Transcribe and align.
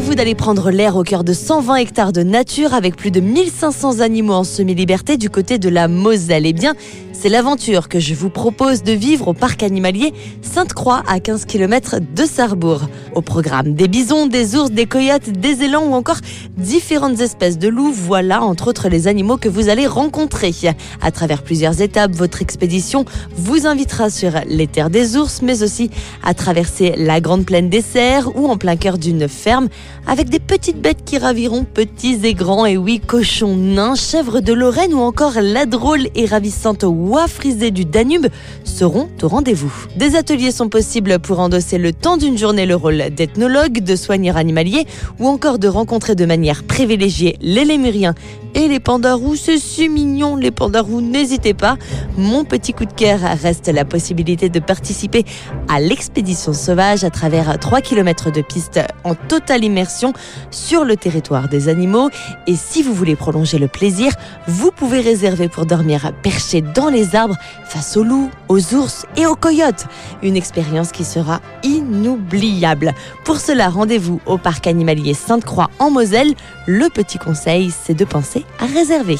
Imaginez-vous 0.00 0.16
d'aller 0.16 0.34
prendre 0.34 0.70
l'air 0.70 0.96
au 0.96 1.02
cœur 1.02 1.24
de 1.24 1.34
120 1.34 1.74
hectares 1.76 2.12
de 2.12 2.22
nature 2.22 2.72
avec 2.72 2.96
plus 2.96 3.10
de 3.10 3.20
1500 3.20 4.00
animaux 4.00 4.32
en 4.32 4.44
semi-liberté 4.44 5.18
du 5.18 5.28
côté 5.28 5.58
de 5.58 5.68
la 5.68 5.88
Moselle 5.88 6.46
Eh 6.46 6.54
bien, 6.54 6.72
c'est 7.12 7.28
l'aventure 7.28 7.90
que 7.90 8.00
je 8.00 8.14
vous 8.14 8.30
propose 8.30 8.82
de 8.82 8.92
vivre 8.92 9.28
au 9.28 9.34
parc 9.34 9.62
animalier 9.62 10.14
Sainte-Croix 10.40 11.02
à 11.06 11.20
15 11.20 11.44
km 11.44 11.96
de 12.00 12.24
Sarrebourg. 12.24 12.88
Au 13.14 13.20
programme 13.20 13.74
des 13.74 13.88
bisons, 13.88 14.26
des 14.26 14.56
ours, 14.56 14.70
des 14.70 14.86
coyotes, 14.86 15.28
des 15.28 15.64
élans 15.64 15.84
ou 15.84 15.92
encore 15.92 16.16
différentes 16.56 17.20
espèces 17.20 17.58
de 17.58 17.68
loups, 17.68 17.92
voilà 17.92 18.42
entre 18.42 18.68
autres 18.68 18.88
les 18.88 19.06
animaux 19.06 19.36
que 19.36 19.50
vous 19.50 19.68
allez 19.68 19.86
rencontrer. 19.86 20.54
À 21.02 21.10
travers 21.10 21.42
plusieurs 21.42 21.82
étapes, 21.82 22.12
votre 22.12 22.40
expédition 22.40 23.04
vous 23.36 23.66
invitera 23.66 24.08
sur 24.08 24.32
les 24.46 24.66
terres 24.66 24.88
des 24.88 25.18
ours, 25.18 25.42
mais 25.42 25.62
aussi 25.62 25.90
à 26.24 26.32
traverser 26.32 26.94
la 26.96 27.20
grande 27.20 27.44
plaine 27.44 27.68
des 27.68 27.82
cerfs 27.82 28.34
ou 28.34 28.48
en 28.48 28.56
plein 28.56 28.76
cœur 28.76 28.96
d'une 28.96 29.28
ferme 29.28 29.68
avec 30.06 30.28
des 30.28 30.38
petites 30.38 30.80
bêtes 30.80 31.04
qui 31.04 31.18
raviront 31.18 31.64
petits 31.64 32.18
et 32.24 32.34
grands, 32.34 32.66
et 32.66 32.76
oui, 32.76 33.00
cochons 33.00 33.56
nains, 33.56 33.94
chèvres 33.94 34.40
de 34.40 34.52
Lorraine 34.52 34.94
ou 34.94 35.00
encore 35.00 35.34
la 35.40 35.66
drôle 35.66 36.08
et 36.14 36.26
ravissante 36.26 36.84
oie 36.84 37.28
frisée 37.28 37.70
du 37.70 37.84
Danube 37.84 38.26
seront 38.64 39.08
au 39.22 39.28
rendez-vous. 39.28 39.72
Des 39.96 40.16
ateliers 40.16 40.52
sont 40.52 40.68
possibles 40.68 41.18
pour 41.18 41.40
endosser 41.40 41.78
le 41.78 41.92
temps 41.92 42.16
d'une 42.16 42.38
journée 42.38 42.66
le 42.66 42.74
rôle 42.74 43.10
d'ethnologue, 43.10 43.80
de 43.80 43.96
soigneur 43.96 44.36
animalier 44.36 44.86
ou 45.18 45.28
encore 45.28 45.58
de 45.58 45.68
rencontrer 45.68 46.14
de 46.14 46.26
manière 46.26 46.64
privilégiée 46.64 47.36
les 47.40 47.64
lémuriens 47.64 48.14
et 48.54 48.68
les 48.68 48.80
pandas 48.80 49.14
roux. 49.14 49.36
C'est 49.36 49.58
si 49.58 49.88
mignon, 49.88 50.36
les 50.36 50.50
pandas 50.50 50.82
roux, 50.82 51.00
n'hésitez 51.00 51.54
pas. 51.54 51.76
Mon 52.16 52.44
petit 52.44 52.72
coup 52.72 52.84
de 52.84 52.92
cœur 52.92 53.20
reste 53.42 53.68
la 53.68 53.84
possibilité 53.84 54.48
de 54.48 54.60
participer 54.60 55.24
à 55.68 55.80
l'expédition 55.80 56.52
sauvage 56.52 57.04
à 57.04 57.10
travers 57.10 57.58
3 57.58 57.80
km 57.80 58.32
de 58.32 58.42
piste 58.42 58.80
en 59.04 59.14
totale 59.14 59.64
sur 60.50 60.84
le 60.84 60.96
territoire 60.96 61.48
des 61.48 61.68
animaux. 61.68 62.10
Et 62.46 62.56
si 62.56 62.82
vous 62.82 62.94
voulez 62.94 63.16
prolonger 63.16 63.58
le 63.58 63.68
plaisir, 63.68 64.12
vous 64.46 64.70
pouvez 64.70 65.00
réserver 65.00 65.48
pour 65.48 65.66
dormir 65.66 66.12
perché 66.22 66.62
dans 66.62 66.88
les 66.88 67.14
arbres 67.14 67.36
face 67.64 67.96
aux 67.96 68.04
loups, 68.04 68.30
aux 68.48 68.74
ours 68.74 69.06
et 69.16 69.26
aux 69.26 69.36
coyotes. 69.36 69.86
Une 70.22 70.36
expérience 70.36 70.92
qui 70.92 71.04
sera 71.04 71.40
inoubliable. 71.62 72.94
Pour 73.24 73.38
cela, 73.38 73.68
rendez-vous 73.68 74.20
au 74.26 74.38
parc 74.38 74.66
animalier 74.66 75.14
Sainte-Croix 75.14 75.70
en 75.78 75.90
Moselle. 75.90 76.34
Le 76.66 76.88
petit 76.88 77.18
conseil, 77.18 77.70
c'est 77.70 77.94
de 77.94 78.04
penser 78.04 78.44
à 78.58 78.66
réserver. 78.66 79.16